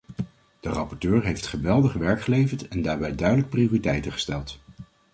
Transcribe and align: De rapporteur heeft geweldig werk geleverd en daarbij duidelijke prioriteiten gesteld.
De 0.59 0.69
rapporteur 0.69 1.23
heeft 1.23 1.45
geweldig 1.47 1.93
werk 1.93 2.21
geleverd 2.21 2.67
en 2.67 2.81
daarbij 2.81 3.15
duidelijke 3.15 3.49
prioriteiten 3.51 4.11
gesteld. 4.11 4.59